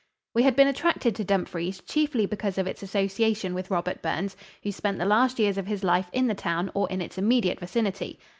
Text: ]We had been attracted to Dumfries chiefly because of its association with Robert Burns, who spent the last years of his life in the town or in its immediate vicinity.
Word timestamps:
]We 0.33 0.41
had 0.41 0.55
been 0.55 0.67
attracted 0.67 1.13
to 1.15 1.23
Dumfries 1.23 1.79
chiefly 1.81 2.25
because 2.25 2.57
of 2.57 2.65
its 2.65 2.81
association 2.81 3.53
with 3.53 3.69
Robert 3.69 4.01
Burns, 4.01 4.35
who 4.63 4.71
spent 4.71 4.97
the 4.97 5.05
last 5.05 5.37
years 5.37 5.59
of 5.59 5.67
his 5.67 5.83
life 5.83 6.09
in 6.11 6.25
the 6.25 6.33
town 6.33 6.71
or 6.73 6.89
in 6.89 7.03
its 7.03 7.19
immediate 7.19 7.59
vicinity. 7.59 8.17